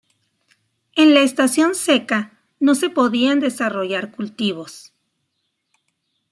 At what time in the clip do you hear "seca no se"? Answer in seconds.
1.75-2.89